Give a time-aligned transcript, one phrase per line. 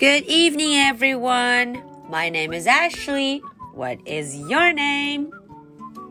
[0.00, 1.82] Good evening, everyone.
[2.08, 3.42] My name is Ashley.
[3.74, 5.30] What is your name?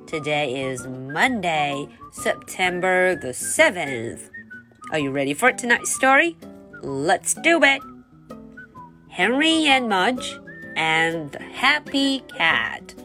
[0.06, 4.30] Today is Monday, September the 7th.
[4.92, 6.38] Are you ready for tonight's story?
[6.84, 7.82] Let's do it.
[9.10, 10.40] Henry and Mudge
[10.76, 12.96] and the Happy Cat.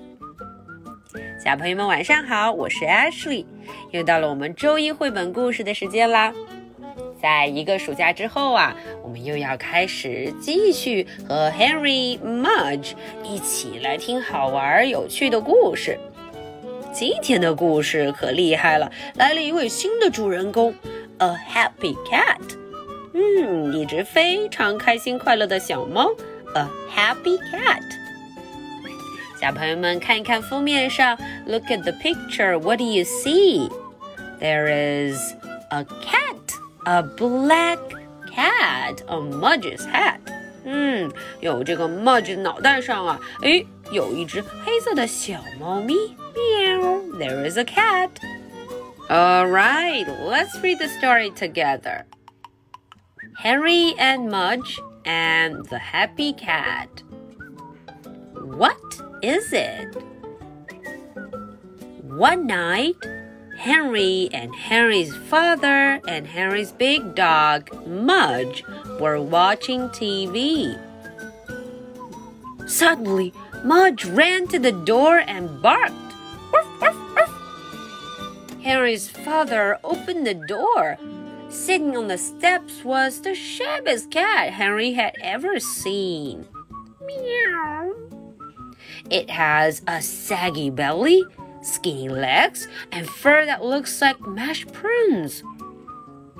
[1.43, 3.47] 小朋友们晚上好，我是 Ashley，
[3.93, 6.35] 又到了我们周一绘本故事的时间啦。
[7.26, 12.92] 在一个暑假之后啊，我们又要开始继续和 Henry Mudge
[13.24, 15.98] 一起来听好玩有趣的故事。
[16.94, 20.72] 今天的故事可厉害了，来了一位新的主人公
[21.18, 22.38] ，A Happy Cat。
[23.16, 26.12] 嗯，一只非常开心快乐的小猫
[26.54, 27.82] ，A Happy Cat。
[29.42, 32.60] 小朋友们看一看封面上，Look at the picture.
[32.60, 33.68] What do you see?
[34.40, 35.34] There is
[35.70, 36.35] a cat,
[36.87, 37.79] a black
[38.35, 40.19] cat on Mudge's hat.
[40.65, 45.95] 嗯，有这个 Mudge 脑袋上啊，诶，有一只黑色的小猫咪。
[46.35, 47.01] Meow.
[47.19, 48.11] There is a cat.
[49.09, 52.05] All right, let's read the story together.
[53.43, 56.89] Henry and Mudge and the Happy Cat.
[58.35, 58.77] What
[59.23, 59.97] is it?
[62.07, 62.97] One night,
[63.58, 68.64] Henry and Henry's father and Henry's big dog, Mudge,
[69.00, 70.80] were watching TV.
[72.68, 75.94] Suddenly, Mudge ran to the door and barked.
[78.62, 80.98] Henry's father opened the door.
[81.50, 86.48] Sitting on the steps was the shabbiest cat Henry had ever seen.
[87.06, 87.94] Meow.
[89.10, 91.24] It has a saggy belly,
[91.66, 95.44] skinny legs, and fur that looks like mashed prunes.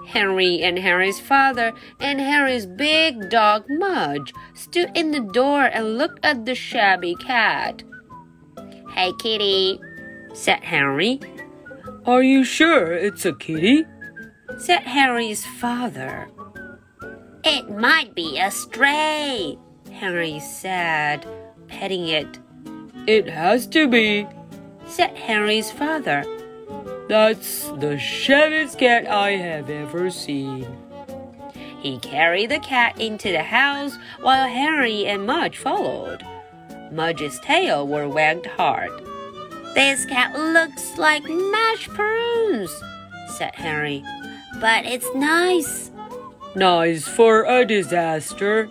[0.06, 6.24] Henry and Henry's father and Henry's big dog Mudge stood in the door and looked
[6.24, 7.84] at the shabby cat.
[8.92, 9.80] Hey, kitty,
[10.34, 11.20] said Henry.
[12.06, 13.86] Are you sure it's a kitty?
[14.60, 16.30] said Henry's father.
[17.44, 19.58] It might be a stray,
[19.92, 21.26] Henry said,
[21.68, 22.40] petting it.
[23.08, 24.28] It has to be,
[24.88, 26.24] said Henry's father.
[27.08, 30.66] That's the shabbiest cat I have ever seen.
[31.80, 36.26] He carried the cat into the house while Henry and Mudge followed.
[36.92, 38.92] Mudge's tail were wagged hard.
[39.76, 42.72] This cat looks like mashed prunes,
[43.38, 44.04] said Henry.
[44.60, 45.92] But it's nice.
[46.56, 48.70] Nice for a disaster,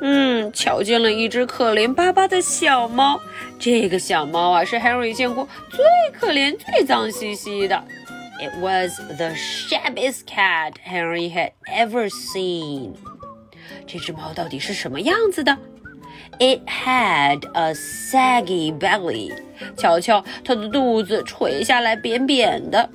[0.00, 3.20] 嗯，瞧见了一只可怜巴巴的小猫。
[3.58, 7.84] 这个小猫啊，是 Henry 见过最可怜、最脏兮兮的。
[8.40, 12.94] It was the shabbiest cat Henry had ever seen.
[13.86, 15.58] 这只猫到底是什么样子的
[16.38, 19.34] It had a saggy belly.
[19.76, 22.88] 瞧瞧，它的肚子垂下来，扁扁的。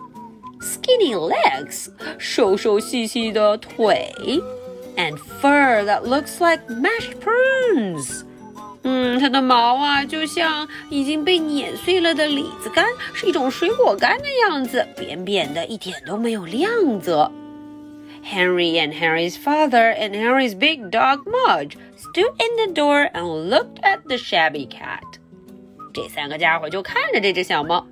[0.62, 4.12] Skinny legs，瘦瘦细细的腿。
[4.97, 8.25] And fur that looks like mashed prunes.
[8.83, 17.31] 嗯，它的毛啊，就像已经被碾碎了的李子干，是一种水果干的样子，扁扁的，一点都没有亮泽。
[18.23, 24.01] Henry and Henry's father and Henry's big dog Mudge stood in the door and looked at
[24.07, 25.01] the shabby cat.
[25.93, 27.87] 这三个家伙就看着这只小猫。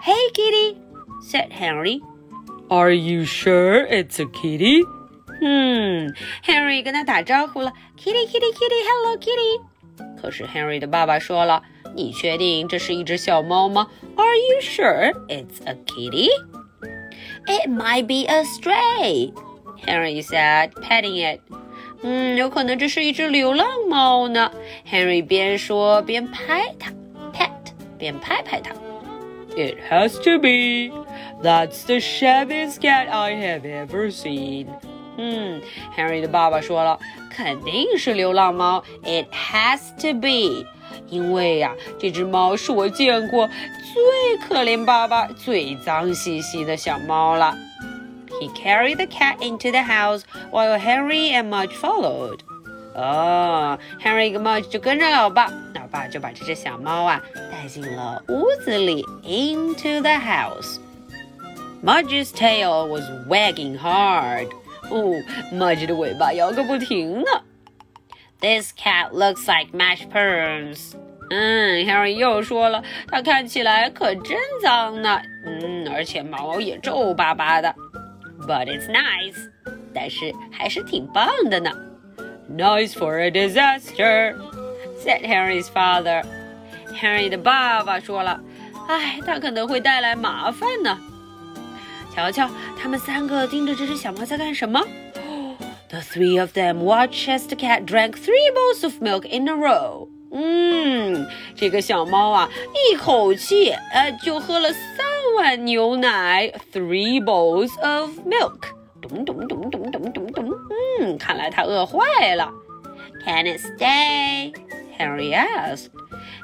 [0.00, 0.76] Hey, kitty,
[1.20, 2.00] said Henry.
[2.68, 4.84] Are you sure it's a kitty?
[5.40, 6.12] 嗯，
[6.44, 9.62] Henry 跟他打招呼了，Kitty, Kitty, Kitty, Hello, Kitty.
[10.20, 13.88] 可是 Henry 的爸爸说了：“你确定这是一只小猫吗？
[14.16, 16.28] Are you sure it's a kitty?
[17.46, 19.32] It might be a stray,”
[19.86, 21.40] Henry said, petting it.
[22.02, 24.50] 嗯，有可能这是一只流浪猫呢。
[24.88, 26.92] Henry 边说边拍它，
[27.32, 27.50] pet
[27.96, 28.72] 边拍拍它。
[29.56, 30.92] It has to be.
[31.42, 34.66] That's the shabbiest cat I have ever seen.
[35.16, 35.60] 嗯，
[35.96, 36.98] Henry 的爸爸说了，
[37.28, 38.84] 肯定是流浪猫。
[39.02, 40.64] It has to be，
[41.08, 47.56] 因为呀、啊，这只猫是我见过最可怜巴巴、最脏兮兮的小猫了。
[48.40, 52.38] He carried the cat into the house while Henry and Mudge followed.
[52.94, 57.20] 哦，Henry 跟 Mudge 就跟着老爸，老爸就把这只小猫啊
[57.50, 60.78] 带进了屋子里，into the house.
[61.82, 64.48] Mudge's tail was wagging hard.
[64.90, 65.12] 哦，
[65.52, 67.26] Mudge 的尾巴摇个不停呢。
[68.40, 70.94] This cat looks like mashed prunes。
[71.30, 75.20] 嗯，Harry 又说了，它看起来可真脏呢。
[75.44, 77.74] 嗯，而且毛也皱巴巴的。
[78.46, 79.36] But it's nice，
[79.92, 81.70] 但是还是挺棒的呢。
[82.50, 88.40] Nice for a disaster，said Harry's father。Harry 的爸爸说了，
[88.88, 90.98] 唉，它可能会带来麻烦呢。
[92.15, 92.49] 瞧瞧，
[92.79, 94.79] 他们三个盯着这只小猫在干什么
[95.89, 100.07] ？The three of them watched as the cat drank three bowls of milk in a row。
[100.31, 102.49] 嗯，这个小猫啊，
[102.91, 105.05] 一口气呃就喝了三
[105.37, 108.59] 碗牛奶，three bowls of milk。
[109.01, 110.49] 咚咚咚咚咚咚咚。
[110.99, 112.51] 嗯，看来它饿坏了。
[113.25, 114.53] Can it stay?
[114.97, 115.87] Harry asked.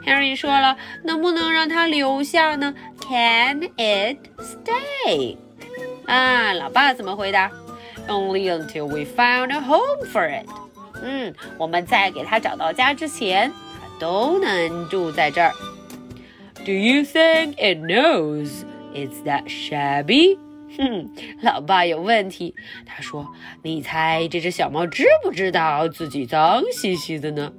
[0.06, 2.74] Harry 说了，能不能让它留下呢
[3.08, 5.38] ？Can it stay?
[6.10, 7.52] 啊，老爸怎么回答
[8.08, 10.50] ？Only until we found a home for it。
[11.04, 15.54] 嗯，我们在给它找到家之前，它都能住在这儿。
[16.66, 20.40] Do you think it knows it's that shabby？
[20.78, 21.10] 哼，
[21.44, 22.56] 老爸有问题。
[22.88, 23.28] 他说
[23.62, 27.54] ：“你猜这只小猫知不知道自己脏兮兮的呢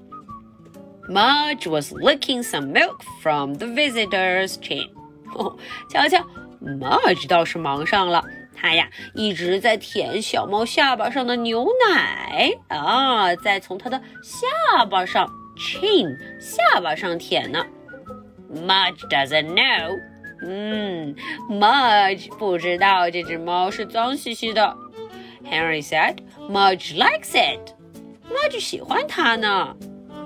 [1.08, 4.90] ？”Mudge was licking some milk from the visitor's chin。
[5.34, 5.56] 哦，
[5.88, 6.18] 瞧瞧
[6.60, 8.24] ，Mudge 倒是忙上了。
[8.54, 17.64] 他呀一直在舔小猫下巴上的牛奶啊，在从它的下巴上 chin 下巴上舔呢。
[18.52, 19.96] Mudge doesn't know，
[20.42, 21.14] 嗯
[21.48, 24.76] ，Mudge 不知道这只猫是脏兮兮的。
[25.44, 26.16] Henry said
[26.48, 29.76] Mudge likes it，Mudge 喜欢它呢。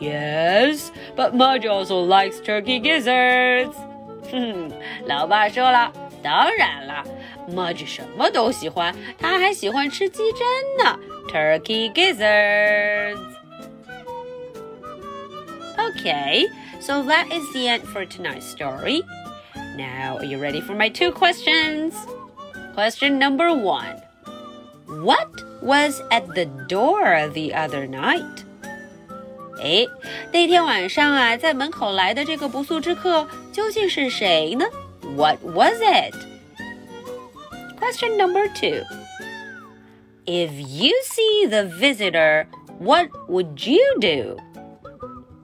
[0.00, 3.74] Yes, but Mudge also likes turkey gizzards。
[4.32, 4.70] 哼，
[5.06, 5.92] 老爸说了，
[6.23, 7.03] 当然了。
[7.49, 10.99] Mudge 什么都喜欢，他还喜欢吃鸡胗呢，
[11.31, 13.17] turkey gizzards.
[15.77, 16.45] Okay,
[16.79, 19.01] so that is the end for tonight's story.
[19.77, 21.93] Now, are you ready for my two questions?
[22.75, 24.01] Question number one
[24.85, 25.29] What
[25.61, 28.43] was at the door the other night?
[29.61, 29.87] 哎，
[30.31, 34.65] 那天晚上啊，在门口来的这个不速之客究竟是谁呢
[35.15, 36.15] ？What was it?
[37.77, 38.83] Question number two.
[40.25, 42.47] If you see the visitor,
[42.77, 44.37] what would you do?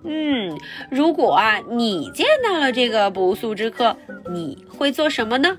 [0.04, 0.56] 嗯，
[0.92, 3.98] 如果啊你见到了这个不速之客，
[4.30, 5.58] 你会做什么呢？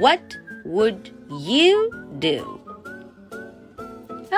[0.00, 0.20] What
[0.66, 2.60] would you do?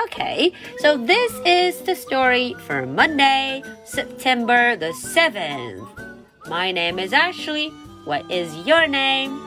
[0.05, 5.87] Okay, so this is the story for Monday, September the 7th.
[6.47, 7.71] My name is Ashley.
[8.04, 9.40] What is your name?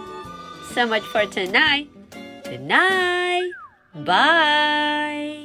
[0.72, 1.90] So much for tonight.
[2.44, 3.52] Good night.
[3.94, 5.45] Bye.